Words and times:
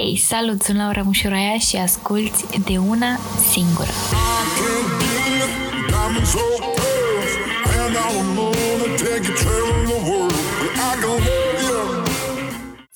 Hei, 0.00 0.16
salut, 0.16 0.62
sunt 0.62 0.78
Laura 0.78 1.02
Mușuraia 1.02 1.58
și 1.58 1.76
asculti 1.76 2.60
de 2.64 2.78
una 2.78 3.18
singură. 3.50 3.90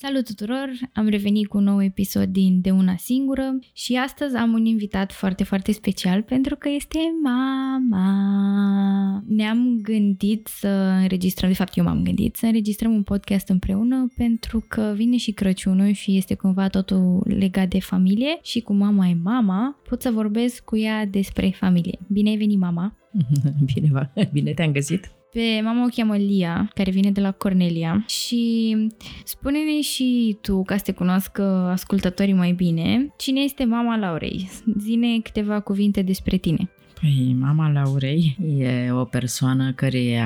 Salut 0.05 0.25
tuturor! 0.25 0.69
Am 0.93 1.07
revenit 1.07 1.47
cu 1.47 1.57
un 1.57 1.63
nou 1.63 1.83
episod 1.83 2.23
din 2.23 2.61
De 2.61 2.71
Una 2.71 2.95
Singură 2.97 3.59
și 3.73 3.95
astăzi 3.95 4.35
am 4.35 4.53
un 4.53 4.65
invitat 4.65 5.11
foarte, 5.11 5.43
foarte 5.43 5.71
special 5.71 6.21
pentru 6.21 6.55
că 6.55 6.69
este 6.69 6.97
mama. 7.23 8.03
Ne-am 9.27 9.79
gândit 9.81 10.47
să 10.47 10.67
înregistrăm, 11.01 11.49
de 11.49 11.55
fapt 11.55 11.77
eu 11.77 11.83
m-am 11.83 12.03
gândit 12.03 12.35
să 12.35 12.45
înregistrăm 12.45 12.93
un 12.93 13.03
podcast 13.03 13.49
împreună 13.49 14.07
pentru 14.15 14.65
că 14.67 14.93
vine 14.95 15.17
și 15.17 15.31
Crăciunul 15.31 15.91
și 15.91 16.17
este 16.17 16.35
cumva 16.35 16.67
totul 16.67 17.23
legat 17.37 17.67
de 17.67 17.79
familie 17.79 18.39
și 18.41 18.59
cu 18.59 18.73
mama 18.73 19.07
e 19.07 19.17
mama, 19.23 19.79
pot 19.89 20.01
să 20.01 20.11
vorbesc 20.11 20.63
cu 20.63 20.77
ea 20.77 21.05
despre 21.05 21.55
familie. 21.59 21.99
Bine 22.07 22.29
ai 22.29 22.37
venit, 22.37 22.59
mama! 22.59 22.97
Bine, 23.73 24.09
bine 24.31 24.51
te-am 24.51 24.71
găsit! 24.71 25.11
Pe 25.33 25.61
mama 25.63 25.85
o 25.85 25.89
cheamă 25.95 26.17
Lia, 26.17 26.69
care 26.73 26.91
vine 26.91 27.11
de 27.11 27.21
la 27.21 27.31
Cornelia 27.31 28.03
și 28.07 28.75
spune-ne 29.23 29.81
și 29.81 30.37
tu, 30.41 30.63
ca 30.63 30.77
să 30.77 30.83
te 30.83 30.91
cunoască 30.91 31.43
ascultătorii 31.71 32.33
mai 32.33 32.51
bine, 32.51 33.13
cine 33.17 33.39
este 33.39 33.65
mama 33.65 33.97
Laurei? 33.97 34.49
Zine 34.79 35.19
câteva 35.19 35.59
cuvinte 35.59 36.01
despre 36.01 36.37
tine. 36.37 36.69
Păi, 37.01 37.35
mama 37.39 37.71
Laurei 37.71 38.37
e 38.57 38.91
o 38.91 39.03
persoană 39.03 39.73
care 39.75 40.23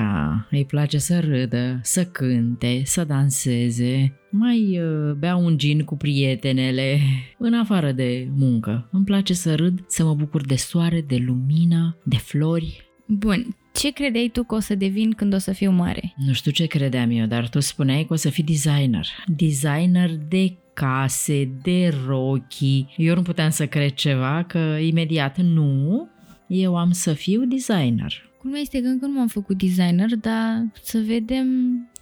îi 0.52 0.66
place 0.66 0.98
să 0.98 1.20
râdă, 1.20 1.80
să 1.84 2.06
cânte, 2.06 2.82
să 2.86 3.04
danseze, 3.04 4.20
mai 4.32 4.80
uh, 4.80 5.14
bea 5.14 5.36
un 5.36 5.58
gin 5.58 5.84
cu 5.84 5.98
prietenele, 5.98 7.00
în 7.38 7.54
afară 7.54 7.92
de 7.92 8.28
muncă. 8.36 8.90
Îmi 8.92 9.06
place 9.06 9.34
să 9.34 9.56
râd, 9.56 9.84
să 9.88 10.04
mă 10.04 10.14
bucur 10.14 10.46
de 10.46 10.56
soare, 10.56 11.04
de 11.08 11.24
lumină, 11.26 11.98
de 12.04 12.18
flori. 12.18 12.86
Bun, 13.06 13.56
ce 13.78 13.92
credeai 13.92 14.30
tu 14.34 14.44
că 14.44 14.56
o 14.56 14.60
să 14.60 14.76
devin 14.76 15.12
când 15.12 15.34
o 15.34 15.38
să 15.38 15.52
fiu 15.52 15.72
mare? 15.72 16.14
Nu 16.16 16.34
știu 16.34 16.52
ce 16.52 16.66
credeam 16.66 17.10
eu, 17.12 17.26
dar 17.26 17.50
tu 17.50 17.60
spuneai 17.60 18.06
că 18.08 18.14
o 18.14 18.16
să 18.16 18.30
fii 18.30 18.44
designer. 18.44 19.08
Designer 19.26 20.12
de 20.28 20.56
case, 20.74 21.50
de 21.62 21.94
rochi. 22.06 22.96
Eu 22.98 23.16
nu 23.16 23.22
puteam 23.22 23.50
să 23.50 23.68
cred 23.68 23.94
ceva, 23.94 24.44
că 24.44 24.78
imediat 24.82 25.38
nu, 25.42 26.10
eu 26.48 26.78
am 26.78 26.92
să 26.92 27.14
fiu 27.14 27.46
designer. 27.46 28.30
Cum 28.38 28.54
este 28.54 28.82
că 28.82 28.88
încă 28.88 29.06
nu 29.06 29.14
m-am 29.14 29.28
făcut 29.28 29.58
designer, 29.58 30.16
dar 30.16 30.66
să 30.82 31.04
vedem 31.06 31.48
ce, 31.94 31.97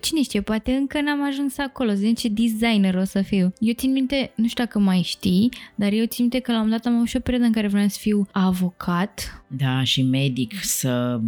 cine 0.00 0.22
știe, 0.22 0.40
poate 0.40 0.72
încă 0.72 1.00
n-am 1.00 1.26
ajuns 1.26 1.58
acolo, 1.58 1.92
zic 1.92 2.18
ce 2.18 2.28
designer 2.28 2.94
o 2.94 3.04
să 3.04 3.22
fiu. 3.22 3.52
Eu 3.58 3.72
țin 3.72 3.92
minte, 3.92 4.32
nu 4.34 4.48
știu 4.48 4.64
dacă 4.64 4.78
mai 4.78 5.02
știi, 5.04 5.48
dar 5.74 5.92
eu 5.92 6.04
țin 6.04 6.24
minte 6.24 6.38
că 6.38 6.52
la 6.52 6.60
un 6.60 6.70
dat 6.70 6.86
am 6.86 6.94
avut 6.94 7.08
și 7.08 7.16
o 7.16 7.20
perioadă 7.20 7.46
în 7.46 7.52
care 7.52 7.68
vreau 7.68 7.88
să 7.88 7.98
fiu 8.00 8.28
avocat. 8.32 9.44
Da, 9.46 9.84
și 9.84 10.02
medic 10.02 10.52
să... 10.62 11.20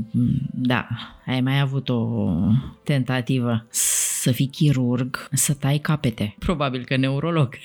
Da, 0.53 0.87
ai 1.27 1.41
mai 1.41 1.61
avut 1.61 1.89
o 1.89 2.29
tentativă 2.85 3.67
să 3.71 4.31
fii 4.31 4.47
chirurg, 4.47 5.29
să 5.33 5.55
tai 5.55 5.79
capete. 5.79 6.35
Probabil 6.39 6.85
că 6.85 6.97
neurolog. 6.97 7.55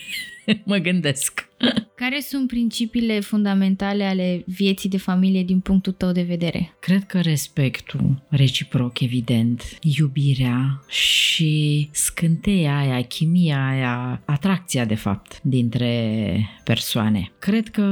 mă 0.66 0.78
gândesc. 0.78 1.48
Care 1.96 2.20
sunt 2.20 2.48
principiile 2.48 3.20
fundamentale 3.20 4.04
ale 4.04 4.44
vieții 4.46 4.90
de 4.90 4.98
familie 4.98 5.44
din 5.44 5.60
punctul 5.60 5.94
tău 5.94 6.12
de 6.12 6.22
vedere? 6.22 6.76
Cred 6.80 7.04
că 7.04 7.20
respectul 7.20 8.24
reciproc, 8.30 9.00
evident, 9.00 9.78
iubirea 9.82 10.84
și 10.88 11.90
scânteia 11.92 12.78
aia, 12.78 13.02
chimia 13.02 13.68
aia, 13.68 14.22
atracția, 14.26 14.86
de 14.86 14.96
fapt, 14.96 15.40
dintre 15.42 16.50
persoane. 16.64 17.32
Cred 17.40 17.68
că 17.68 17.86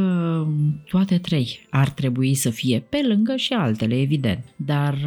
toate 0.89 1.17
trei 1.17 1.67
ar 1.69 1.89
trebui 1.89 2.33
să 2.33 2.49
fie 2.49 2.79
pe 2.89 3.01
lângă 3.07 3.35
și 3.35 3.53
altele, 3.53 3.99
evident, 3.99 4.45
dar 4.55 4.97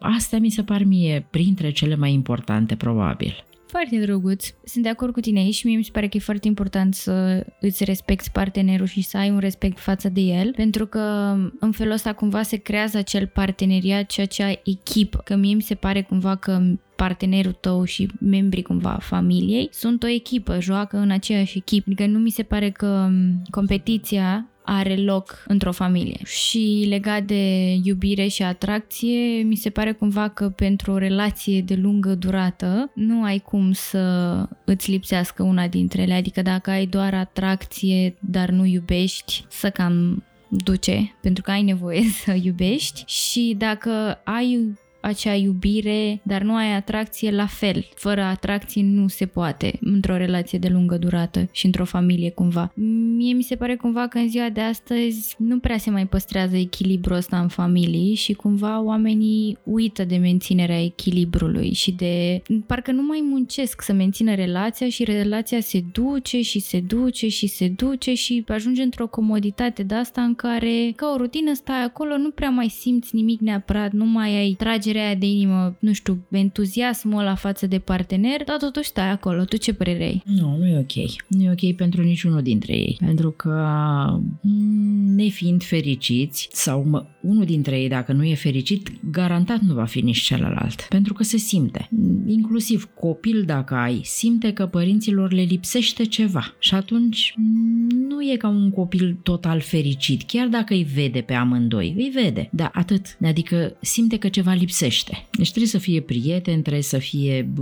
astea 0.00 0.38
mi 0.38 0.50
se 0.50 0.62
par 0.62 0.82
mie 0.82 1.26
printre 1.30 1.70
cele 1.70 1.96
mai 1.96 2.12
importante, 2.12 2.76
probabil. 2.76 3.44
Foarte 3.72 3.98
drăguț. 3.98 4.46
Sunt 4.64 4.84
de 4.84 4.90
acord 4.90 5.12
cu 5.12 5.20
tine 5.20 5.38
aici 5.38 5.54
și 5.54 5.66
mie 5.66 5.76
mi 5.76 5.84
se 5.84 5.90
pare 5.92 6.08
că 6.08 6.16
e 6.16 6.20
foarte 6.20 6.48
important 6.48 6.94
să 6.94 7.46
îți 7.60 7.84
respecti 7.84 8.30
partenerul 8.30 8.86
și 8.86 9.02
să 9.02 9.16
ai 9.16 9.30
un 9.30 9.38
respect 9.38 9.78
față 9.78 10.08
de 10.08 10.20
el, 10.20 10.52
pentru 10.56 10.86
că 10.86 10.98
în 11.60 11.72
felul 11.72 11.92
ăsta 11.92 12.12
cumva 12.12 12.42
se 12.42 12.56
creează 12.56 12.98
acel 12.98 13.26
parteneriat 13.26 14.10
și 14.10 14.20
acea 14.20 14.60
echipă. 14.64 15.20
Că 15.24 15.36
mie 15.36 15.54
mi 15.54 15.62
se 15.62 15.74
pare 15.74 16.02
cumva 16.02 16.36
că 16.36 16.62
partenerul 16.96 17.52
tău 17.52 17.84
și 17.84 18.08
membrii 18.20 18.62
cumva 18.62 18.98
familiei 19.00 19.68
sunt 19.72 20.02
o 20.02 20.06
echipă, 20.08 20.60
joacă 20.60 20.96
în 20.96 21.10
aceeași 21.10 21.58
echipă. 21.58 21.84
Adică 21.86 22.06
nu 22.06 22.18
mi 22.18 22.30
se 22.30 22.42
pare 22.42 22.70
că 22.70 23.10
competiția 23.50 24.46
are 24.64 24.96
loc 24.96 25.44
într-o 25.46 25.72
familie. 25.72 26.20
Și 26.24 26.86
legat 26.88 27.22
de 27.22 27.72
iubire 27.82 28.26
și 28.26 28.42
atracție, 28.42 29.42
mi 29.42 29.56
se 29.56 29.70
pare 29.70 29.92
cumva 29.92 30.28
că 30.28 30.48
pentru 30.48 30.92
o 30.92 30.98
relație 30.98 31.60
de 31.60 31.74
lungă 31.74 32.14
durată 32.14 32.90
nu 32.94 33.22
ai 33.22 33.38
cum 33.38 33.72
să 33.72 34.02
îți 34.64 34.90
lipsească 34.90 35.42
una 35.42 35.68
dintre 35.68 36.02
ele. 36.02 36.14
Adică 36.14 36.42
dacă 36.42 36.70
ai 36.70 36.86
doar 36.86 37.14
atracție, 37.14 38.14
dar 38.20 38.50
nu 38.50 38.64
iubești, 38.64 39.44
să 39.48 39.70
cam 39.70 40.24
duce, 40.48 41.16
pentru 41.20 41.42
că 41.42 41.50
ai 41.50 41.62
nevoie 41.62 42.02
să 42.24 42.36
iubești 42.42 43.04
și 43.06 43.54
dacă 43.58 44.20
ai 44.24 44.78
acea 45.02 45.34
iubire, 45.34 46.20
dar 46.24 46.42
nu 46.42 46.54
ai 46.54 46.74
atracție 46.74 47.30
la 47.30 47.46
fel. 47.46 47.86
Fără 47.94 48.22
atracție 48.22 48.82
nu 48.82 49.08
se 49.08 49.26
poate 49.26 49.78
într-o 49.80 50.16
relație 50.16 50.58
de 50.58 50.68
lungă 50.68 50.96
durată 50.96 51.48
și 51.52 51.66
într-o 51.66 51.84
familie 51.84 52.30
cumva. 52.30 52.72
Mie 53.16 53.32
mi 53.32 53.42
se 53.42 53.56
pare 53.56 53.76
cumva 53.76 54.08
că 54.08 54.18
în 54.18 54.28
ziua 54.28 54.48
de 54.48 54.60
astăzi 54.60 55.34
nu 55.38 55.58
prea 55.58 55.78
se 55.78 55.90
mai 55.90 56.06
păstrează 56.06 56.56
echilibrul 56.56 57.16
ăsta 57.16 57.40
în 57.40 57.48
familii 57.48 58.14
și 58.14 58.32
cumva 58.32 58.80
oamenii 58.80 59.58
uită 59.64 60.04
de 60.04 60.16
menținerea 60.16 60.82
echilibrului 60.82 61.72
și 61.72 61.92
de... 61.92 62.42
parcă 62.66 62.92
nu 62.92 63.02
mai 63.02 63.20
muncesc 63.22 63.82
să 63.82 63.92
mențină 63.92 64.34
relația 64.34 64.88
și 64.88 65.04
relația 65.04 65.60
se 65.60 65.84
duce 65.92 66.40
și 66.40 66.58
se 66.58 66.80
duce 66.80 67.28
și 67.28 67.46
se 67.46 67.68
duce 67.68 68.14
și 68.14 68.44
ajunge 68.48 68.82
într-o 68.82 69.06
comoditate 69.06 69.82
de 69.82 69.94
asta 69.94 70.22
în 70.22 70.34
care 70.34 70.92
ca 70.96 71.12
o 71.14 71.16
rutină 71.16 71.54
stai 71.54 71.82
acolo, 71.84 72.16
nu 72.16 72.30
prea 72.30 72.50
mai 72.50 72.68
simți 72.68 73.14
nimic 73.14 73.40
neapărat, 73.40 73.92
nu 73.92 74.04
mai 74.04 74.36
ai 74.36 74.54
trage 74.58 74.91
afacerea 74.92 75.14
de 75.14 75.26
inimă, 75.26 75.76
nu 75.78 75.92
știu, 75.92 76.24
entuziasmul 76.30 77.22
la 77.22 77.34
față 77.34 77.66
de 77.66 77.78
partener, 77.78 78.44
dar 78.44 78.56
totuși 78.56 78.88
stai 78.88 79.10
acolo. 79.10 79.44
Tu 79.44 79.56
ce 79.56 79.74
părere 79.74 80.02
ai? 80.02 80.22
Nu, 80.24 80.56
nu 80.56 80.66
e 80.66 80.78
ok. 80.78 81.10
Nu 81.28 81.42
e 81.42 81.50
ok 81.50 81.76
pentru 81.76 82.02
niciunul 82.02 82.42
dintre 82.42 82.72
ei. 82.72 82.96
Pentru 83.00 83.30
că 83.30 83.66
mm, 84.40 85.14
nefiind 85.14 85.62
fericiți 85.64 86.48
sau 86.52 86.84
mă, 86.84 87.04
unul 87.22 87.44
dintre 87.44 87.80
ei 87.80 87.88
dacă 87.88 88.12
nu 88.12 88.24
e 88.24 88.34
fericit, 88.34 88.90
garantat 89.10 89.60
nu 89.60 89.74
va 89.74 89.84
fi 89.84 90.00
nici 90.00 90.20
celălalt. 90.20 90.86
Pentru 90.88 91.12
că 91.12 91.22
se 91.22 91.36
simte. 91.36 91.88
Inclusiv 92.26 92.88
copil 92.94 93.42
dacă 93.46 93.74
ai, 93.74 94.00
simte 94.04 94.52
că 94.52 94.66
părinților 94.66 95.32
le 95.32 95.42
lipsește 95.42 96.04
ceva. 96.04 96.54
Și 96.58 96.74
atunci 96.74 97.34
nu 98.08 98.22
e 98.22 98.36
ca 98.36 98.48
un 98.48 98.70
copil 98.70 99.18
total 99.22 99.60
fericit, 99.60 100.22
chiar 100.22 100.48
dacă 100.48 100.74
îi 100.74 100.86
vede 100.94 101.20
pe 101.20 101.34
amândoi. 101.34 101.94
Îi 101.96 102.10
vede, 102.14 102.48
da, 102.52 102.70
atât. 102.74 103.16
Adică 103.24 103.76
simte 103.80 104.16
că 104.16 104.28
ceva 104.28 104.52
lipsește 104.52 104.81
lipsește. 104.82 105.26
Deci 105.30 105.48
trebuie 105.48 105.70
să 105.70 105.78
fie 105.78 106.00
prieteni, 106.00 106.62
trebuie 106.62 106.82
să 106.82 106.98
fie 106.98 107.52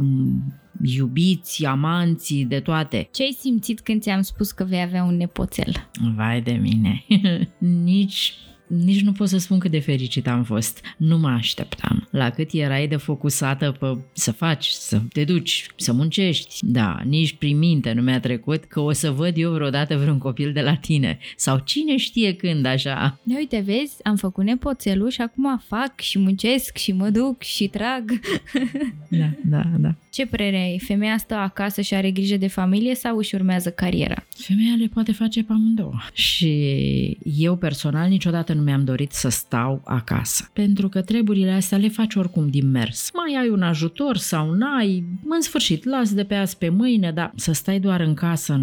iubiți, 0.83 1.65
amanții, 1.65 2.45
de 2.45 2.61
toate. 2.61 3.09
Ce 3.13 3.23
ai 3.23 3.37
simțit 3.41 3.81
când 3.81 4.03
ți-am 4.03 4.23
spus 4.23 4.53
că 4.53 4.65
vei 4.65 4.83
avea 4.83 5.05
un 5.05 5.17
nepoțel? 5.17 5.91
Vai 6.17 6.41
de 6.41 6.53
mine! 6.53 7.05
Nici 7.85 8.35
nici 8.71 9.01
nu 9.01 9.13
pot 9.13 9.29
să 9.29 9.39
spun 9.39 9.59
cât 9.59 9.71
de 9.71 9.79
fericit 9.79 10.29
am 10.29 10.45
fost. 10.45 10.81
Nu 10.97 11.19
mă 11.19 11.29
așteptam. 11.29 12.09
La 12.11 12.31
cât 12.31 12.49
erai 12.53 12.89
de 12.89 12.97
focusată 12.97 13.77
pe 13.79 13.97
să 14.13 14.33
faci, 14.33 14.67
să 14.67 15.01
te 15.13 15.25
duci, 15.25 15.67
să 15.77 15.93
muncești. 15.93 16.59
Da, 16.61 17.01
nici 17.05 17.33
prin 17.33 17.59
minte 17.59 17.93
nu 17.93 18.03
mi-a 18.03 18.21
trecut 18.21 18.65
că 18.65 18.81
o 18.81 18.93
să 18.93 19.11
văd 19.11 19.33
eu 19.37 19.53
vreodată 19.53 19.97
vreun 19.97 20.19
copil 20.19 20.53
de 20.53 20.61
la 20.61 20.75
tine. 20.75 21.19
Sau 21.37 21.59
cine 21.65 21.97
știe 21.97 22.35
când 22.35 22.65
așa. 22.65 23.19
Ne 23.23 23.35
uite, 23.37 23.63
vezi, 23.67 23.95
am 24.03 24.17
făcut 24.17 24.45
nepoțelul 24.45 25.11
și 25.11 25.21
acum 25.21 25.63
fac 25.67 26.01
și 26.01 26.19
muncesc 26.19 26.77
și 26.77 26.93
mă 26.93 27.11
duc 27.11 27.43
și 27.43 27.69
trag. 27.69 28.21
da, 29.21 29.31
da, 29.45 29.63
da. 29.79 29.95
Ce 30.11 30.27
părere 30.27 30.57
ai? 30.57 30.79
Femeia 30.79 31.19
stă 31.19 31.35
acasă 31.35 31.81
și 31.81 31.95
are 31.95 32.11
grijă 32.11 32.37
de 32.37 32.47
familie 32.47 32.95
sau 32.95 33.17
își 33.17 33.35
urmează 33.35 33.71
cariera? 33.71 34.25
Femeia 34.37 34.75
le 34.79 34.87
poate 34.87 35.13
face 35.13 35.43
pe 35.43 35.53
amândouă. 35.53 35.95
Și 36.13 37.19
eu 37.37 37.57
personal 37.57 38.09
niciodată 38.09 38.53
nu 38.53 38.60
mi-am 38.61 38.85
dorit 38.85 39.13
să 39.13 39.29
stau 39.29 39.83
acasă. 39.85 40.51
Pentru 40.53 40.89
că 40.89 41.01
treburile 41.01 41.51
astea 41.51 41.79
le 41.79 41.89
faci 41.89 42.15
oricum 42.15 42.49
din 42.49 42.71
mers. 42.71 43.11
Mai 43.15 43.43
ai 43.43 43.49
un 43.49 43.63
ajutor 43.63 44.17
sau 44.17 44.53
n-ai, 44.53 45.05
în 45.29 45.41
sfârșit, 45.41 45.85
las 45.85 46.15
de 46.15 46.25
pe 46.25 46.35
azi 46.35 46.59
pe 46.59 46.69
mâine, 46.69 47.13
dar 47.13 47.33
să 47.37 47.53
stai 47.53 47.81
doar 47.81 48.01
în 48.01 48.15
casă 48.15 48.55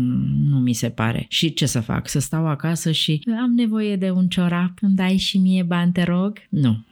nu 0.49 0.57
mi 0.57 0.73
se 0.73 0.89
pare. 0.89 1.25
Și 1.29 1.53
ce 1.53 1.65
să 1.65 1.79
fac? 1.79 2.07
Să 2.07 2.19
stau 2.19 2.47
acasă 2.47 2.91
și 2.91 3.21
am 3.41 3.53
nevoie 3.53 3.95
de 3.95 4.09
un 4.09 4.27
ciorap, 4.27 4.71
îmi 4.81 4.95
dai 4.95 5.17
și 5.17 5.37
mie 5.37 5.63
bani, 5.63 5.91
te 5.91 6.03
rog? 6.03 6.37
Nu, 6.49 6.85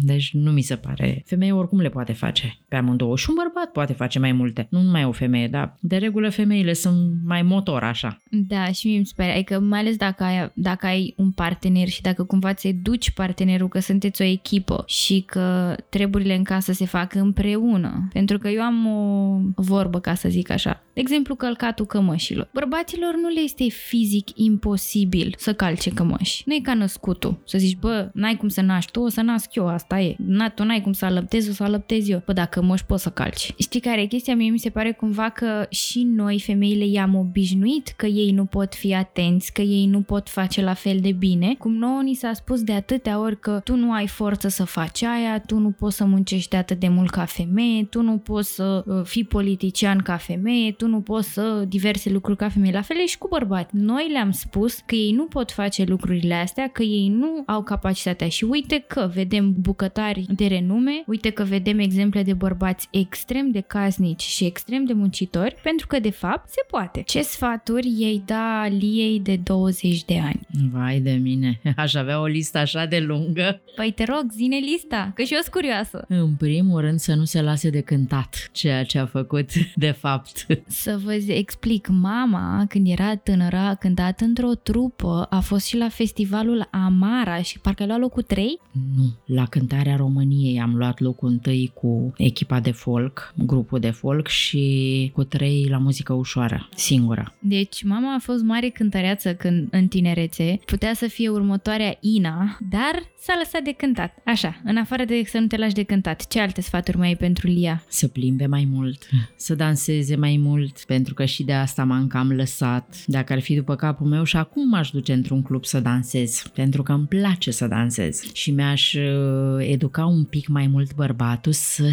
Deci 0.00 0.30
nu 0.32 0.50
mi 0.50 0.62
se 0.62 0.76
pare. 0.76 1.22
Femeia 1.26 1.56
oricum 1.56 1.80
le 1.80 1.88
poate 1.88 2.12
face 2.12 2.58
pe 2.68 2.76
amândouă 2.76 3.16
și 3.16 3.26
un 3.28 3.34
bărbat 3.34 3.72
poate 3.72 3.92
face 3.92 4.18
mai 4.18 4.32
multe. 4.32 4.66
Nu 4.70 4.82
numai 4.82 5.04
o 5.04 5.12
femeie, 5.12 5.48
dar 5.48 5.76
de 5.80 5.96
regulă 5.96 6.30
femeile 6.30 6.72
sunt 6.72 7.12
mai 7.24 7.42
motor 7.42 7.82
așa. 7.82 8.16
Da, 8.30 8.72
și 8.72 8.86
mie 8.86 8.98
mi 8.98 9.06
se 9.06 9.12
pare, 9.16 9.34
adică 9.34 9.60
mai 9.60 9.80
ales 9.80 9.96
dacă 9.96 10.24
ai, 10.24 10.50
dacă 10.54 10.86
ai 10.86 11.14
un 11.16 11.30
partener 11.30 11.88
și 11.88 12.02
dacă 12.02 12.24
cumva 12.24 12.54
ți 12.54 12.72
duci 12.72 13.10
partenerul 13.10 13.68
că 13.68 13.78
sunteți 13.78 14.22
o 14.22 14.24
echipă 14.24 14.84
și 14.86 15.20
că 15.26 15.76
treburile 15.88 16.34
în 16.34 16.42
casă 16.42 16.72
se 16.72 16.84
fac 16.84 17.14
împreună. 17.14 18.08
Pentru 18.12 18.38
că 18.38 18.48
eu 18.48 18.62
am 18.62 18.86
o 18.86 19.40
vorbă, 19.54 20.00
ca 20.00 20.14
să 20.14 20.28
zic 20.28 20.50
așa. 20.50 20.82
De 20.94 21.00
exemplu, 21.00 21.34
călcatul 21.34 21.86
cămășilor. 21.86 22.48
Bărbaților 22.52 23.14
nu 23.22 23.28
le 23.28 23.40
este 23.40 23.68
fizic 23.68 24.28
imposibil 24.34 25.34
să 25.38 25.54
calce 25.54 25.90
cămăși. 25.90 26.42
Nu 26.46 26.54
e 26.54 26.60
ca 26.62 26.74
născutul. 26.74 27.42
Să 27.44 27.58
zici, 27.58 27.76
bă, 27.76 28.10
n-ai 28.14 28.36
cum 28.36 28.48
să 28.48 28.60
naști 28.60 28.90
tu, 28.90 29.00
o 29.00 29.08
să 29.08 29.20
nasc 29.20 29.55
eu, 29.56 29.68
asta 29.68 30.00
e. 30.00 30.16
Na, 30.18 30.48
tu 30.48 30.64
n-ai 30.64 30.80
cum 30.80 30.92
să 30.92 31.04
alăptezi, 31.04 31.50
o 31.50 31.52
să 31.52 31.62
alăptez 31.62 32.08
eu. 32.08 32.22
Bă, 32.26 32.32
dacă 32.32 32.62
măși 32.62 32.84
poți 32.84 33.02
să 33.02 33.10
calci. 33.10 33.54
Știi 33.58 33.80
care 33.80 34.00
e 34.00 34.06
chestia? 34.06 34.36
Mie 34.36 34.50
mi 34.50 34.58
se 34.58 34.70
pare 34.70 34.92
cumva 34.92 35.28
că 35.28 35.66
și 35.70 36.02
noi, 36.02 36.40
femeile, 36.40 36.86
i-am 36.86 37.14
obișnuit 37.14 37.88
că 37.96 38.06
ei 38.06 38.30
nu 38.30 38.44
pot 38.44 38.74
fi 38.74 38.94
atenți, 38.94 39.52
că 39.52 39.62
ei 39.62 39.86
nu 39.86 40.00
pot 40.00 40.28
face 40.28 40.62
la 40.62 40.74
fel 40.74 40.98
de 41.00 41.12
bine. 41.12 41.54
Cum 41.58 41.74
nouă 41.74 42.02
ni 42.02 42.14
s-a 42.14 42.32
spus 42.32 42.62
de 42.62 42.72
atâtea 42.72 43.20
ori 43.20 43.40
că 43.40 43.60
tu 43.64 43.76
nu 43.76 43.92
ai 43.92 44.06
forță 44.06 44.48
să 44.48 44.64
faci 44.64 45.02
aia, 45.02 45.40
tu 45.40 45.58
nu 45.58 45.70
poți 45.70 45.96
să 45.96 46.04
muncești 46.04 46.56
atât 46.56 46.80
de 46.80 46.88
mult 46.88 47.10
ca 47.10 47.24
femeie, 47.24 47.84
tu 47.84 48.02
nu 48.02 48.16
poți 48.18 48.54
să 48.54 48.84
uh, 48.86 49.00
fii 49.04 49.24
politician 49.24 49.98
ca 49.98 50.16
femeie, 50.16 50.72
tu 50.72 50.86
nu 50.86 51.00
poți 51.00 51.32
să 51.32 51.64
diverse 51.68 52.10
lucruri 52.10 52.38
ca 52.38 52.48
femeie. 52.48 52.72
La 52.72 52.82
fel 52.82 52.96
e 52.96 53.06
și 53.06 53.18
cu 53.18 53.28
bărbați. 53.28 53.76
Noi 53.76 54.08
le-am 54.12 54.30
spus 54.30 54.78
că 54.86 54.94
ei 54.94 55.12
nu 55.12 55.24
pot 55.24 55.50
face 55.50 55.84
lucrurile 55.84 56.34
astea, 56.34 56.68
că 56.68 56.82
ei 56.82 57.08
nu 57.08 57.42
au 57.46 57.62
capacitatea 57.62 58.28
și 58.28 58.44
uite 58.44 58.84
că 58.88 59.10
vedem 59.14 59.45
bucătari 59.52 60.26
de 60.36 60.46
renume, 60.46 61.02
uite 61.06 61.30
că 61.30 61.42
vedem 61.42 61.78
exemple 61.78 62.22
de 62.22 62.32
bărbați 62.32 62.88
extrem 62.90 63.50
de 63.50 63.60
casnici 63.60 64.22
și 64.22 64.44
extrem 64.44 64.84
de 64.84 64.92
muncitori, 64.92 65.56
pentru 65.62 65.86
că 65.86 66.00
de 66.00 66.10
fapt 66.10 66.48
se 66.48 66.60
poate. 66.70 67.02
Ce 67.06 67.22
sfaturi 67.22 67.94
ei 67.98 68.22
da 68.26 68.66
Liei 68.68 69.20
de 69.20 69.36
20 69.36 70.04
de 70.04 70.18
ani? 70.18 70.40
Vai 70.72 71.00
de 71.00 71.12
mine, 71.12 71.60
aș 71.76 71.94
avea 71.94 72.20
o 72.20 72.26
listă 72.26 72.58
așa 72.58 72.86
de 72.86 72.98
lungă. 72.98 73.60
Păi 73.76 73.92
te 73.92 74.04
rog, 74.04 74.32
zine 74.32 74.56
lista, 74.56 75.12
că 75.14 75.22
și 75.22 75.32
eu 75.32 75.40
sunt 75.40 75.54
curioasă. 75.54 76.04
În 76.08 76.34
primul 76.34 76.80
rând 76.80 76.98
să 76.98 77.14
nu 77.14 77.24
se 77.24 77.42
lase 77.42 77.70
de 77.70 77.80
cântat 77.80 78.48
ceea 78.52 78.84
ce 78.84 78.98
a 78.98 79.06
făcut 79.06 79.50
de 79.74 79.90
fapt. 79.90 80.46
Să 80.66 80.98
vă 81.04 81.12
explic, 81.28 81.88
mama 81.88 82.64
când 82.68 82.88
era 82.88 83.16
tânără 83.16 83.56
a 83.56 83.74
cântat 83.74 84.20
într-o 84.20 84.54
trupă, 84.54 85.26
a 85.30 85.40
fost 85.40 85.66
și 85.66 85.76
la 85.76 85.88
festivalul 85.88 86.68
Amara 86.70 87.42
și 87.42 87.58
parcă 87.58 87.82
a 87.82 87.86
luat 87.86 87.98
locul 87.98 88.22
3? 88.22 88.60
Nu, 88.96 89.14
la 89.36 89.46
cântarea 89.46 89.96
României 89.96 90.60
am 90.60 90.74
luat 90.74 91.00
locul 91.00 91.28
întâi 91.28 91.70
cu 91.74 92.12
echipa 92.16 92.60
de 92.60 92.70
folk, 92.70 93.32
grupul 93.36 93.78
de 93.78 93.90
folk 93.90 94.26
și 94.26 95.10
cu 95.14 95.24
trei 95.24 95.66
la 95.70 95.78
muzică 95.78 96.12
ușoară, 96.12 96.68
singură. 96.74 97.34
Deci 97.38 97.82
mama 97.82 98.14
a 98.14 98.18
fost 98.18 98.42
mare 98.42 98.68
cântăreață 98.68 99.34
când 99.34 99.68
în 99.70 99.86
tinerețe, 99.86 100.58
putea 100.64 100.94
să 100.94 101.06
fie 101.06 101.28
următoarea 101.28 101.96
Ina, 102.00 102.56
dar 102.70 103.02
s-a 103.18 103.34
lăsat 103.38 103.62
de 103.62 103.72
cântat. 103.72 104.22
Așa, 104.24 104.60
în 104.64 104.76
afară 104.76 105.04
de 105.04 105.22
să 105.26 105.38
nu 105.38 105.46
te 105.46 105.56
lași 105.56 105.74
de 105.74 105.82
cântat, 105.82 106.26
ce 106.26 106.40
alte 106.40 106.60
sfaturi 106.60 106.96
mai 106.96 107.06
ai 107.06 107.16
pentru 107.16 107.46
Lia? 107.46 107.84
Să 107.88 108.08
plimbe 108.08 108.46
mai 108.46 108.68
mult, 108.70 109.08
să 109.36 109.54
danseze 109.54 110.16
mai 110.16 110.36
mult, 110.42 110.84
pentru 110.86 111.14
că 111.14 111.24
și 111.24 111.42
de 111.42 111.52
asta 111.52 111.84
m-am 111.84 112.06
cam 112.06 112.32
lăsat. 112.32 113.04
Dacă 113.06 113.32
ar 113.32 113.40
fi 113.40 113.54
după 113.54 113.74
capul 113.74 114.06
meu 114.06 114.24
și 114.24 114.36
acum 114.36 114.68
m-aș 114.68 114.90
duce 114.90 115.12
într-un 115.12 115.42
club 115.42 115.64
să 115.64 115.80
dansez, 115.80 116.42
pentru 116.54 116.82
că 116.82 116.92
îmi 116.92 117.06
place 117.06 117.50
să 117.50 117.66
dansez 117.66 118.32
și 118.32 118.50
mi-aș 118.50 118.94
uh, 118.94 119.25
educa 119.58 120.06
un 120.06 120.24
pic 120.24 120.48
mai 120.48 120.66
mult 120.66 120.94
bărbatul 120.94 121.52
să 121.52 121.90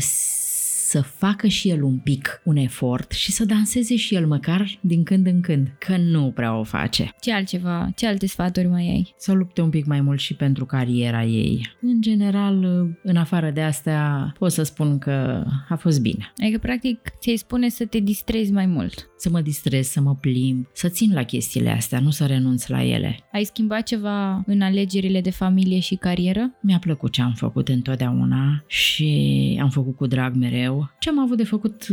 să 0.93 1.01
facă 1.01 1.47
și 1.47 1.69
el 1.69 1.83
un 1.83 1.97
pic 1.97 2.41
un 2.43 2.55
efort 2.55 3.11
și 3.11 3.31
să 3.31 3.45
danseze 3.45 3.95
și 3.95 4.15
el 4.15 4.27
măcar 4.27 4.77
din 4.81 5.03
când 5.03 5.27
în 5.27 5.41
când, 5.41 5.75
că 5.79 5.97
nu 5.97 6.31
prea 6.35 6.57
o 6.57 6.63
face. 6.63 7.15
Ce 7.19 7.33
altceva, 7.33 7.89
ce 7.95 8.07
alte 8.07 8.27
sfaturi 8.27 8.67
mai 8.67 8.81
ai? 8.81 9.13
Să 9.17 9.31
lupte 9.31 9.61
un 9.61 9.69
pic 9.69 9.85
mai 9.85 10.01
mult 10.01 10.19
și 10.19 10.33
pentru 10.33 10.65
cariera 10.65 11.23
ei. 11.23 11.75
În 11.81 12.01
general, 12.01 12.63
în 13.03 13.15
afară 13.15 13.51
de 13.51 13.61
astea, 13.61 14.33
pot 14.39 14.51
să 14.51 14.63
spun 14.63 14.97
că 14.97 15.45
a 15.69 15.75
fost 15.75 16.01
bine. 16.01 16.33
Adică, 16.41 16.57
practic, 16.57 16.99
ți-ai 17.19 17.35
spune 17.35 17.69
să 17.69 17.85
te 17.85 17.99
distrezi 17.99 18.51
mai 18.51 18.65
mult. 18.65 19.09
Să 19.17 19.29
mă 19.29 19.41
distrez, 19.41 19.87
să 19.87 20.01
mă 20.01 20.15
plimb, 20.15 20.65
să 20.73 20.89
țin 20.89 21.13
la 21.13 21.23
chestiile 21.23 21.69
astea, 21.69 21.99
nu 21.99 22.09
să 22.09 22.25
renunț 22.25 22.67
la 22.67 22.83
ele. 22.83 23.19
Ai 23.31 23.43
schimbat 23.43 23.83
ceva 23.83 24.43
în 24.45 24.61
alegerile 24.61 25.21
de 25.21 25.29
familie 25.29 25.79
și 25.79 25.95
carieră? 25.95 26.51
Mi-a 26.61 26.79
plăcut 26.79 27.11
ce 27.11 27.21
am 27.21 27.33
făcut 27.33 27.67
întotdeauna 27.67 28.63
și 28.67 29.59
am 29.61 29.69
făcut 29.69 29.95
cu 29.95 30.07
drag 30.07 30.35
mereu 30.35 30.82
ce 30.99 31.09
am 31.09 31.19
avut 31.19 31.37
de 31.37 31.43
făcut? 31.43 31.87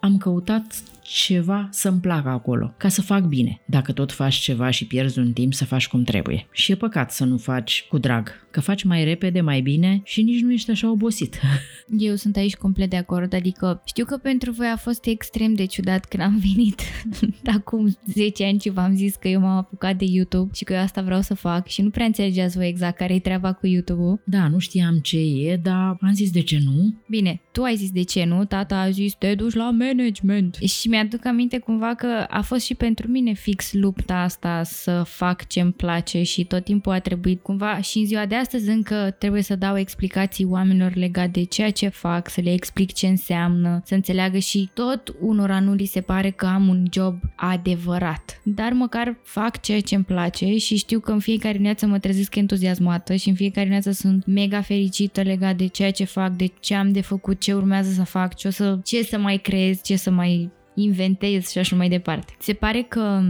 Am 0.00 0.16
căutat 0.16 0.82
ceva 1.04 1.68
să-mi 1.70 2.00
placă 2.00 2.28
acolo, 2.28 2.74
ca 2.76 2.88
să 2.88 3.02
fac 3.02 3.24
bine. 3.24 3.60
Dacă 3.66 3.92
tot 3.92 4.12
faci 4.12 4.34
ceva 4.34 4.70
și 4.70 4.86
pierzi 4.86 5.18
un 5.18 5.32
timp, 5.32 5.54
să 5.54 5.64
faci 5.64 5.88
cum 5.88 6.02
trebuie. 6.02 6.46
Și 6.52 6.72
e 6.72 6.74
păcat 6.74 7.12
să 7.12 7.24
nu 7.24 7.36
faci 7.36 7.86
cu 7.88 7.98
drag, 7.98 8.46
că 8.50 8.60
faci 8.60 8.82
mai 8.82 9.04
repede, 9.04 9.40
mai 9.40 9.60
bine 9.60 10.00
și 10.04 10.22
nici 10.22 10.42
nu 10.42 10.52
ești 10.52 10.70
așa 10.70 10.90
obosit. 10.90 11.40
Eu 11.98 12.14
sunt 12.14 12.36
aici 12.36 12.56
complet 12.56 12.90
de 12.90 12.96
acord, 12.96 13.34
adică 13.34 13.82
știu 13.84 14.04
că 14.04 14.16
pentru 14.16 14.52
voi 14.52 14.66
a 14.66 14.76
fost 14.76 15.06
extrem 15.06 15.54
de 15.54 15.64
ciudat 15.64 16.04
când 16.04 16.22
am 16.22 16.42
venit 16.46 16.80
acum 17.58 17.96
10 18.12 18.44
ani 18.44 18.60
și 18.60 18.70
v-am 18.70 18.94
zis 18.94 19.14
că 19.14 19.28
eu 19.28 19.40
m-am 19.40 19.56
apucat 19.56 19.96
de 19.96 20.04
YouTube 20.04 20.50
și 20.54 20.64
că 20.64 20.72
eu 20.72 20.78
asta 20.78 21.02
vreau 21.02 21.20
să 21.20 21.34
fac 21.34 21.66
și 21.66 21.82
nu 21.82 21.90
prea 21.90 22.06
înțelegeați 22.06 22.56
voi 22.56 22.68
exact 22.68 22.96
care 22.96 23.14
e 23.14 23.18
treaba 23.18 23.52
cu 23.52 23.66
YouTube-ul. 23.66 24.22
Da, 24.24 24.48
nu 24.48 24.58
știam 24.58 24.98
ce 24.98 25.18
e, 25.18 25.60
dar 25.62 25.96
am 26.00 26.12
zis 26.14 26.30
de 26.30 26.40
ce 26.40 26.58
nu. 26.64 26.94
Bine, 27.08 27.40
tu 27.52 27.62
ai 27.62 27.76
zis 27.76 27.90
de 27.90 28.02
ce 28.02 28.24
nu, 28.24 28.44
tata 28.44 28.80
a 28.80 28.90
zis 28.90 29.14
te 29.14 29.34
duci 29.34 29.54
la 29.54 29.70
management. 29.70 30.54
Și 30.54 30.88
mi-aduc 30.94 31.26
aminte 31.26 31.58
cumva 31.58 31.94
că 31.94 32.26
a 32.28 32.42
fost 32.42 32.64
și 32.64 32.74
pentru 32.74 33.08
mine 33.08 33.32
fix 33.32 33.72
lupta 33.72 34.14
asta 34.14 34.62
să 34.62 35.02
fac 35.06 35.46
ce 35.46 35.60
îmi 35.60 35.72
place 35.72 36.22
și 36.22 36.44
tot 36.44 36.64
timpul 36.64 36.92
a 36.92 36.98
trebuit 36.98 37.42
cumva 37.42 37.80
și 37.80 37.98
în 37.98 38.06
ziua 38.06 38.26
de 38.26 38.34
astăzi 38.34 38.68
încă 38.68 39.14
trebuie 39.18 39.42
să 39.42 39.56
dau 39.56 39.78
explicații 39.78 40.44
oamenilor 40.44 40.94
legat 40.94 41.30
de 41.30 41.42
ceea 41.42 41.70
ce 41.70 41.88
fac, 41.88 42.28
să 42.28 42.40
le 42.40 42.52
explic 42.52 42.92
ce 42.92 43.06
înseamnă, 43.06 43.82
să 43.84 43.94
înțeleagă 43.94 44.38
și 44.38 44.70
tot 44.74 45.14
unora 45.20 45.60
nu 45.60 45.72
li 45.72 45.84
se 45.84 46.00
pare 46.00 46.30
că 46.30 46.46
am 46.46 46.68
un 46.68 46.84
job 46.92 47.18
adevărat. 47.36 48.40
Dar 48.44 48.72
măcar 48.72 49.16
fac 49.22 49.60
ceea 49.60 49.80
ce 49.80 49.94
îmi 49.94 50.04
place 50.04 50.56
și 50.56 50.76
știu 50.76 51.00
că 51.00 51.12
în 51.12 51.18
fiecare 51.18 51.52
dimineață 51.52 51.86
mă 51.86 51.98
trezesc 51.98 52.34
entuziasmată 52.34 53.14
și 53.14 53.28
în 53.28 53.34
fiecare 53.34 53.66
dimineață 53.66 53.90
sunt 53.90 54.26
mega 54.26 54.60
fericită 54.60 55.22
legat 55.22 55.56
de 55.56 55.66
ceea 55.66 55.90
ce 55.90 56.04
fac, 56.04 56.32
de 56.32 56.50
ce 56.60 56.74
am 56.74 56.92
de 56.92 57.00
făcut, 57.00 57.40
ce 57.40 57.52
urmează 57.52 57.90
să 57.90 58.04
fac, 58.04 58.34
ce, 58.34 58.48
o 58.48 58.50
să, 58.50 58.78
ce 58.84 59.02
să 59.02 59.18
mai 59.18 59.36
creez, 59.36 59.80
ce 59.82 59.96
să 59.96 60.10
mai 60.10 60.50
inventez 60.74 61.48
și 61.48 61.58
așa 61.58 61.76
mai 61.76 61.88
departe. 61.88 62.36
Se 62.38 62.52
pare 62.52 62.82
că 62.82 63.22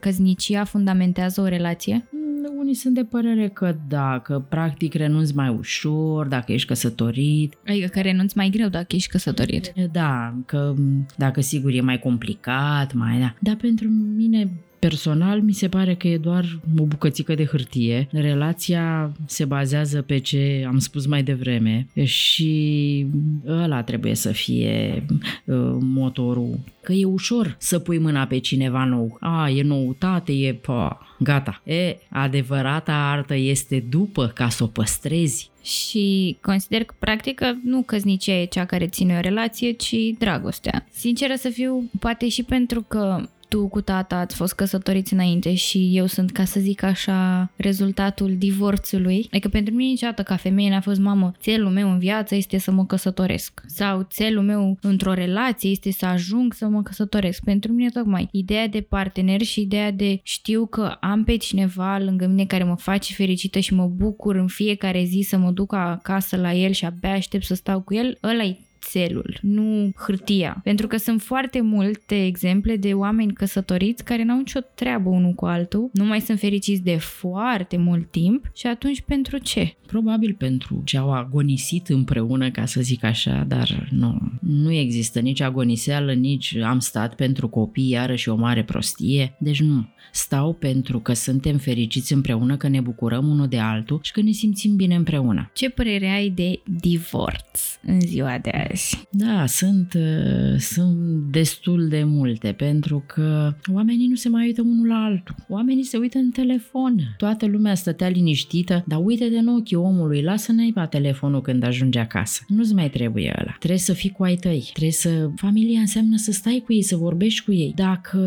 căznicia 0.00 0.64
fundamentează 0.64 1.40
o 1.40 1.46
relație? 1.46 2.08
Mm, 2.10 2.58
unii 2.58 2.74
sunt 2.74 2.94
de 2.94 3.04
părere 3.04 3.48
că 3.48 3.76
da, 3.88 4.18
că 4.18 4.42
practic 4.48 4.94
renunți 4.94 5.34
mai 5.34 5.48
ușor 5.48 6.26
dacă 6.26 6.52
ești 6.52 6.66
căsătorit. 6.66 7.54
Adică 7.66 7.86
că 7.86 8.00
renunți 8.00 8.36
mai 8.36 8.48
greu 8.50 8.68
dacă 8.68 8.94
ești 8.94 9.10
căsătorit. 9.10 9.72
Da, 9.92 10.34
că 10.46 10.74
dacă 11.16 11.40
sigur 11.40 11.70
e 11.72 11.80
mai 11.80 11.98
complicat, 11.98 12.92
mai 12.92 13.18
da. 13.18 13.34
Dar 13.40 13.56
pentru 13.56 13.88
mine 14.16 14.50
Personal, 14.88 15.40
mi 15.40 15.52
se 15.52 15.68
pare 15.68 15.94
că 15.94 16.08
e 16.08 16.18
doar 16.18 16.60
o 16.78 16.84
bucățică 16.84 17.34
de 17.34 17.44
hârtie. 17.44 18.08
Relația 18.10 19.12
se 19.26 19.44
bazează 19.44 20.02
pe 20.02 20.18
ce 20.18 20.64
am 20.66 20.78
spus 20.78 21.06
mai 21.06 21.22
devreme 21.22 21.86
și 22.04 23.06
ăla 23.46 23.82
trebuie 23.82 24.14
să 24.14 24.32
fie 24.32 25.06
uh, 25.44 25.56
motorul. 25.80 26.58
Că 26.80 26.92
e 26.92 27.04
ușor 27.04 27.56
să 27.58 27.78
pui 27.78 27.98
mâna 27.98 28.26
pe 28.26 28.38
cineva 28.38 28.84
nou. 28.84 29.16
A, 29.20 29.50
e 29.50 29.62
noutate, 29.62 30.32
e 30.32 30.54
pa, 30.54 31.06
gata. 31.18 31.62
E, 31.64 31.96
adevărata 32.08 33.10
artă 33.10 33.34
este 33.34 33.84
după 33.88 34.26
ca 34.34 34.48
să 34.48 34.64
o 34.64 34.66
păstrezi 34.66 35.50
și 35.62 36.36
consider 36.40 36.84
că 36.84 36.94
practică 36.98 37.58
nu 37.64 37.82
căznicia 37.82 38.40
e 38.40 38.44
cea 38.44 38.64
care 38.64 38.86
ține 38.86 39.16
o 39.16 39.20
relație, 39.20 39.70
ci 39.72 39.94
dragostea. 40.18 40.86
Sinceră 40.90 41.34
să 41.36 41.48
fiu, 41.48 41.90
poate 41.98 42.28
și 42.28 42.42
pentru 42.42 42.84
că 42.88 43.28
tu 43.52 43.68
cu 43.68 43.80
tata 43.80 44.16
ați 44.16 44.36
fost 44.36 44.54
căsătoriți 44.54 45.12
înainte 45.12 45.54
și 45.54 45.90
eu 45.92 46.06
sunt, 46.06 46.30
ca 46.30 46.44
să 46.44 46.60
zic 46.60 46.82
așa, 46.82 47.50
rezultatul 47.56 48.36
divorțului. 48.36 49.26
Adică 49.30 49.48
pentru 49.48 49.74
mine 49.74 49.90
niciodată 49.90 50.22
ca 50.22 50.36
femeie 50.36 50.70
n-a 50.70 50.80
fost, 50.80 51.00
mamă, 51.00 51.32
țelul 51.40 51.70
meu 51.70 51.90
în 51.90 51.98
viață 51.98 52.34
este 52.34 52.58
să 52.58 52.70
mă 52.70 52.86
căsătoresc. 52.86 53.62
Sau 53.66 54.06
țelul 54.10 54.42
meu 54.42 54.78
într-o 54.80 55.12
relație 55.12 55.70
este 55.70 55.92
să 55.92 56.06
ajung 56.06 56.54
să 56.54 56.66
mă 56.66 56.82
căsătoresc. 56.82 57.44
Pentru 57.44 57.72
mine 57.72 57.88
tocmai 57.88 58.28
ideea 58.30 58.68
de 58.68 58.80
partener 58.80 59.42
și 59.42 59.60
ideea 59.60 59.90
de 59.90 60.20
știu 60.22 60.66
că 60.66 60.96
am 61.00 61.24
pe 61.24 61.36
cineva 61.36 61.98
lângă 61.98 62.26
mine 62.26 62.44
care 62.44 62.64
mă 62.64 62.76
face 62.76 63.14
fericită 63.14 63.58
și 63.58 63.74
mă 63.74 63.86
bucur 63.86 64.36
în 64.36 64.46
fiecare 64.46 65.04
zi 65.04 65.26
să 65.28 65.36
mă 65.36 65.50
duc 65.50 65.74
acasă 65.74 66.36
la 66.36 66.52
el 66.52 66.72
și 66.72 66.84
abia 66.84 67.12
aștept 67.12 67.44
să 67.44 67.54
stau 67.54 67.80
cu 67.80 67.94
el, 67.94 68.18
ăla 68.22 68.42
e 68.42 68.56
țelul, 68.82 69.38
nu 69.42 69.92
hârtia. 69.96 70.60
Pentru 70.64 70.86
că 70.86 70.96
sunt 70.96 71.22
foarte 71.22 71.60
multe 71.60 72.26
exemple 72.26 72.76
de 72.76 72.92
oameni 72.92 73.32
căsătoriți 73.32 74.04
care 74.04 74.24
n-au 74.24 74.38
nicio 74.38 74.60
treabă 74.74 75.08
unul 75.08 75.32
cu 75.32 75.46
altul, 75.46 75.90
nu 75.92 76.04
mai 76.04 76.20
sunt 76.20 76.38
fericiți 76.38 76.82
de 76.82 76.96
foarte 76.96 77.76
mult 77.76 78.10
timp 78.10 78.50
și 78.54 78.66
atunci 78.66 79.00
pentru 79.00 79.38
ce? 79.38 79.74
Probabil 79.86 80.34
pentru 80.38 80.82
ce 80.84 80.98
au 80.98 81.12
agonisit 81.12 81.88
împreună, 81.88 82.50
ca 82.50 82.66
să 82.66 82.80
zic 82.80 83.04
așa, 83.04 83.44
dar 83.48 83.88
nu, 83.90 84.18
nu 84.40 84.72
există 84.72 85.20
nici 85.20 85.40
agoniseală, 85.40 86.12
nici 86.12 86.56
am 86.56 86.78
stat 86.78 87.14
pentru 87.14 87.48
copii, 87.48 87.90
iarăși 87.90 88.28
o 88.28 88.34
mare 88.34 88.64
prostie, 88.64 89.36
deci 89.38 89.60
nu. 89.60 89.86
Stau 90.12 90.52
pentru 90.52 91.00
că 91.00 91.12
suntem 91.12 91.56
fericiți 91.56 92.12
împreună, 92.12 92.56
că 92.56 92.68
ne 92.68 92.80
bucurăm 92.80 93.28
unul 93.28 93.48
de 93.48 93.58
altul 93.58 93.98
și 94.02 94.12
că 94.12 94.20
ne 94.20 94.30
simțim 94.30 94.76
bine 94.76 94.94
împreună. 94.94 95.50
Ce 95.54 95.68
părere 95.68 96.08
ai 96.08 96.28
de 96.28 96.60
divorț 96.80 97.78
în 97.82 98.00
ziua 98.00 98.38
de 98.38 98.50
azi? 98.50 98.71
Da, 99.10 99.46
sunt, 99.46 99.94
uh, 99.94 100.58
sunt 100.58 100.96
destul 101.30 101.88
de 101.88 102.02
multe, 102.04 102.52
pentru 102.52 103.04
că 103.06 103.54
oamenii 103.72 104.06
nu 104.06 104.14
se 104.14 104.28
mai 104.28 104.46
uită 104.46 104.62
unul 104.62 104.86
la 104.86 105.04
altul. 105.04 105.34
Oamenii 105.48 105.84
se 105.84 105.96
uită 105.96 106.18
în 106.18 106.30
telefon. 106.30 107.14
Toată 107.16 107.46
lumea 107.46 107.74
stătea 107.74 108.08
liniștită, 108.08 108.84
dar 108.86 109.00
uite-te 109.02 109.38
în 109.38 109.48
ochii 109.48 109.76
omului, 109.76 110.22
lasă 110.22 110.52
naiba 110.52 110.86
telefonul 110.86 111.40
când 111.40 111.64
ajunge 111.64 111.98
acasă. 111.98 112.44
Nu-ți 112.48 112.74
mai 112.74 112.90
trebuie 112.90 113.34
ăla. 113.40 113.54
Trebuie 113.58 113.78
să 113.78 113.92
fii 113.92 114.10
cu 114.10 114.22
ai 114.22 114.36
tăi. 114.36 114.68
Trebuie 114.72 114.92
să... 114.92 115.30
Familia 115.36 115.80
înseamnă 115.80 116.16
să 116.16 116.32
stai 116.32 116.62
cu 116.64 116.72
ei, 116.72 116.82
să 116.82 116.96
vorbești 116.96 117.44
cu 117.44 117.52
ei. 117.52 117.72
Dacă 117.76 118.18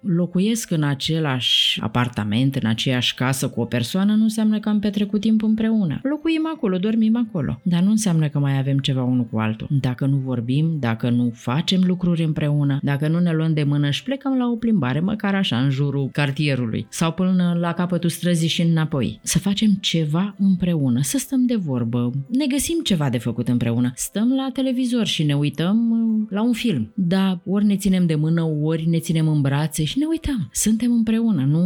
locuiesc 0.00 0.70
în 0.70 0.82
același 0.82 1.80
apartament, 1.80 2.54
în 2.56 2.68
aceeași 2.68 3.14
casă 3.14 3.48
cu 3.48 3.60
o 3.60 3.64
persoană, 3.64 4.14
nu 4.14 4.22
înseamnă 4.22 4.60
că 4.60 4.68
am 4.68 4.78
petrecut 4.78 5.20
timp 5.20 5.42
împreună. 5.42 6.00
Locuim 6.02 6.48
acolo, 6.54 6.78
dormim 6.78 7.16
acolo. 7.16 7.60
Dar 7.62 7.82
nu 7.82 7.90
înseamnă 7.90 8.28
că 8.28 8.38
mai 8.38 8.58
avem 8.58 8.78
ceva 8.78 9.02
unul 9.02 9.24
cu 9.24 9.38
altul. 9.38 9.49
Dacă 9.68 10.06
nu 10.06 10.16
vorbim, 10.16 10.76
dacă 10.78 11.10
nu 11.10 11.30
facem 11.34 11.80
lucruri 11.86 12.24
împreună, 12.24 12.78
dacă 12.82 13.08
nu 13.08 13.18
ne 13.18 13.32
luăm 13.32 13.52
de 13.52 13.62
mână 13.62 13.90
și 13.90 14.02
plecăm 14.02 14.38
la 14.38 14.46
o 14.46 14.56
plimbare, 14.56 15.00
măcar 15.00 15.34
așa, 15.34 15.58
în 15.60 15.70
jurul 15.70 16.08
cartierului 16.12 16.86
sau 16.88 17.12
până 17.12 17.56
la 17.60 17.72
capătul 17.72 18.10
străzii 18.10 18.48
și 18.48 18.62
înapoi. 18.62 19.20
Să 19.22 19.38
facem 19.38 19.70
ceva 19.80 20.34
împreună, 20.38 21.00
să 21.02 21.18
stăm 21.18 21.46
de 21.46 21.56
vorbă, 21.56 22.10
ne 22.28 22.46
găsim 22.46 22.80
ceva 22.82 23.10
de 23.10 23.18
făcut 23.18 23.48
împreună. 23.48 23.92
Stăm 23.94 24.32
la 24.32 24.50
televizor 24.52 25.06
și 25.06 25.22
ne 25.22 25.34
uităm 25.34 25.90
uh, 25.90 26.26
la 26.30 26.42
un 26.42 26.52
film. 26.52 26.92
Da, 26.94 27.40
ori 27.44 27.64
ne 27.64 27.76
ținem 27.76 28.06
de 28.06 28.14
mână, 28.14 28.42
ori 28.62 28.88
ne 28.88 28.98
ținem 28.98 29.28
în 29.28 29.40
brațe 29.40 29.84
și 29.84 29.98
ne 29.98 30.04
uităm. 30.04 30.48
Suntem 30.52 30.92
împreună, 30.92 31.44
nu 31.44 31.60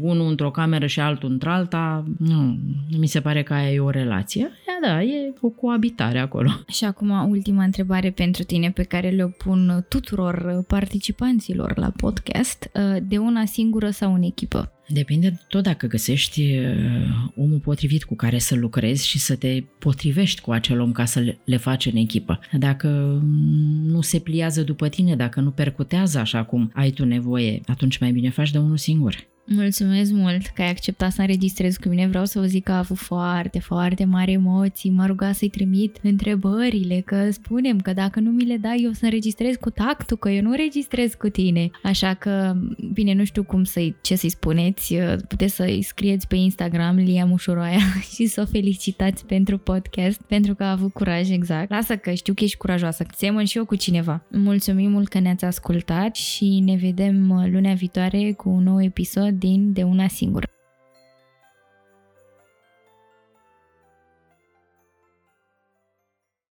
unul 0.00 0.28
într-o 0.28 0.50
cameră 0.50 0.86
și 0.86 1.00
altul 1.00 1.30
într-alta. 1.30 2.04
Nu, 2.18 2.58
mi 2.98 3.06
se 3.06 3.20
pare 3.20 3.42
că 3.42 3.54
aia 3.54 3.72
e 3.72 3.80
o 3.80 3.90
relație. 3.90 4.50
Ia 4.82 4.88
da, 4.88 5.02
e 5.02 5.32
o 5.40 5.48
coabitare 5.48 6.18
acolo. 6.18 6.50
Și 6.68 6.84
acum 6.84 7.28
ultima 7.28 7.64
întrebare 7.64 8.10
pentru 8.10 8.42
tine 8.42 8.70
pe 8.70 8.82
care 8.82 9.10
le 9.10 9.26
pun 9.26 9.86
tuturor 9.88 10.64
participanților 10.68 11.76
la 11.76 11.92
podcast. 11.96 12.70
Uh, 12.74 12.96
de 13.02 13.18
una 13.18 13.44
singură 13.44 13.90
sau 13.90 14.14
în 14.14 14.22
echipă? 14.22 14.72
Depinde 14.88 15.40
tot 15.48 15.62
dacă 15.62 15.86
găsești 15.86 16.40
uh, 16.40 17.32
omul 17.36 17.58
potrivit 17.58 18.04
cu 18.04 18.14
care 18.14 18.38
să 18.38 18.54
lucrezi 18.54 19.06
și 19.06 19.18
să 19.18 19.36
te 19.36 19.62
potrivești 19.78 20.40
cu 20.40 20.50
acel 20.50 20.80
om 20.80 20.92
ca 20.92 21.04
să 21.04 21.36
le 21.44 21.56
faci 21.56 21.86
în 21.86 21.96
echipă. 21.96 22.40
Dacă 22.52 22.88
nu 23.82 24.00
se 24.00 24.18
pliază 24.18 24.62
după 24.62 24.88
tine, 24.88 25.16
dacă 25.16 25.40
nu 25.40 25.50
percutează 25.50 26.18
așa 26.18 26.44
cum 26.44 26.70
ai 26.74 26.90
tu 26.90 27.04
nevoie, 27.04 27.60
atunci 27.66 27.98
mai 27.98 28.12
bine 28.12 28.30
faci 28.30 28.50
de 28.50 28.58
unul 28.58 28.76
singur. 28.76 29.26
Mulțumesc 29.48 30.12
mult 30.12 30.46
că 30.46 30.62
ai 30.62 30.70
acceptat 30.70 31.12
să 31.12 31.20
înregistrezi 31.20 31.80
cu 31.80 31.88
mine. 31.88 32.06
Vreau 32.06 32.24
să 32.24 32.38
vă 32.38 32.46
zic 32.46 32.64
că 32.64 32.72
a 32.72 32.78
avut 32.78 32.96
foarte, 32.96 33.58
foarte 33.58 34.04
mari 34.04 34.32
emoții. 34.32 34.90
M-a 34.90 35.06
rugat 35.06 35.34
să-i 35.34 35.48
trimit 35.48 35.96
întrebările, 36.02 37.02
că 37.04 37.30
spunem 37.30 37.80
că 37.80 37.92
dacă 37.92 38.20
nu 38.20 38.30
mi 38.30 38.44
le 38.44 38.56
dai, 38.56 38.80
eu 38.84 38.92
să 38.92 39.04
înregistrez 39.04 39.54
cu 39.60 39.70
tactul, 39.70 40.16
că 40.16 40.30
eu 40.30 40.42
nu 40.42 40.50
înregistrez 40.50 41.14
cu 41.14 41.28
tine. 41.28 41.70
Așa 41.82 42.14
că, 42.14 42.56
bine, 42.92 43.14
nu 43.14 43.24
știu 43.24 43.44
cum 43.44 43.64
să-i, 43.64 43.96
ce 44.02 44.16
să-i 44.16 44.28
spuneți. 44.28 44.94
Puteți 45.28 45.54
să-i 45.54 45.82
scrieți 45.82 46.26
pe 46.26 46.36
Instagram 46.36 46.96
Lia 46.96 47.24
Mușuroaia 47.24 47.78
și 48.14 48.26
să 48.26 48.40
o 48.40 48.50
felicitați 48.50 49.26
pentru 49.26 49.58
podcast, 49.58 50.20
pentru 50.20 50.54
că 50.54 50.64
a 50.64 50.70
avut 50.70 50.92
curaj, 50.92 51.30
exact. 51.30 51.70
Lasă 51.70 51.96
că 51.96 52.12
știu 52.12 52.34
că 52.34 52.44
ești 52.44 52.56
curajoasă, 52.56 53.02
că 53.02 53.14
semăn 53.16 53.44
și 53.44 53.58
eu 53.58 53.64
cu 53.64 53.74
cineva. 53.74 54.24
Mulțumim 54.30 54.90
mult 54.90 55.08
că 55.08 55.18
ne-ați 55.18 55.44
ascultat 55.44 56.16
și 56.16 56.62
ne 56.64 56.76
vedem 56.76 57.48
lunea 57.50 57.74
viitoare 57.74 58.32
cu 58.32 58.48
un 58.48 58.62
nou 58.62 58.82
episod 58.82 59.34
din 59.38 59.72
De 59.72 59.82
una 59.82 60.08
singură. 60.08 60.55